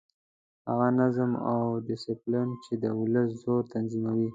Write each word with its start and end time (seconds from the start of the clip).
هغه 0.67 0.87
نظم 0.99 1.31
او 1.49 1.57
ډسپلین 1.87 2.49
چې 2.63 2.73
د 2.81 2.83
ولس 2.99 3.29
زور 3.43 3.61
تنظیموي. 3.73 4.29